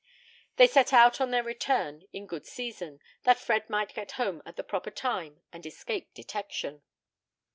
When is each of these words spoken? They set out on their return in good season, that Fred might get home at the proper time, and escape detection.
They 0.55 0.65
set 0.65 0.93
out 0.93 1.21
on 1.21 1.29
their 1.29 1.43
return 1.43 2.05
in 2.11 2.25
good 2.25 2.47
season, 2.47 3.01
that 3.21 3.37
Fred 3.37 3.69
might 3.69 3.93
get 3.93 4.13
home 4.13 4.41
at 4.47 4.55
the 4.55 4.63
proper 4.63 4.89
time, 4.89 5.41
and 5.53 5.63
escape 5.63 6.11
detection. 6.15 6.81